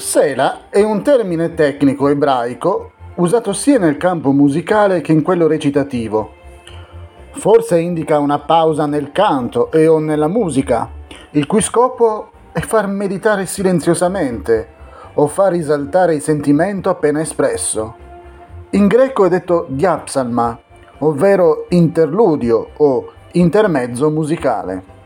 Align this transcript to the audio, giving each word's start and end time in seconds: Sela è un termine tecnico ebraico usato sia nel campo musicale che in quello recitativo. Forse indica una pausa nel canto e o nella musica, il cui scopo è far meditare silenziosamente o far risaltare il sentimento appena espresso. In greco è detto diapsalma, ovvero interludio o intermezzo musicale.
Sela 0.00 0.62
è 0.70 0.82
un 0.82 1.02
termine 1.02 1.52
tecnico 1.52 2.08
ebraico 2.08 2.92
usato 3.16 3.52
sia 3.52 3.78
nel 3.78 3.98
campo 3.98 4.32
musicale 4.32 5.02
che 5.02 5.12
in 5.12 5.20
quello 5.20 5.46
recitativo. 5.46 6.32
Forse 7.32 7.78
indica 7.78 8.18
una 8.18 8.38
pausa 8.38 8.86
nel 8.86 9.12
canto 9.12 9.70
e 9.70 9.86
o 9.86 9.98
nella 9.98 10.26
musica, 10.26 10.88
il 11.32 11.46
cui 11.46 11.60
scopo 11.60 12.30
è 12.50 12.60
far 12.60 12.86
meditare 12.86 13.44
silenziosamente 13.44 14.68
o 15.14 15.26
far 15.26 15.52
risaltare 15.52 16.14
il 16.14 16.22
sentimento 16.22 16.88
appena 16.88 17.20
espresso. 17.20 17.94
In 18.70 18.86
greco 18.86 19.26
è 19.26 19.28
detto 19.28 19.66
diapsalma, 19.68 20.58
ovvero 21.00 21.66
interludio 21.68 22.70
o 22.78 23.12
intermezzo 23.32 24.08
musicale. 24.08 24.99